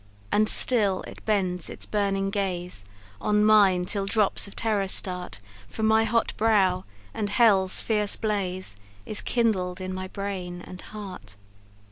[0.31, 2.85] And still it bends its burning gaze
[3.21, 8.75] On mine, till drops of terror start From my hot brow, and hell's fierce blaze
[9.05, 11.37] Is kindled in my brain and heart.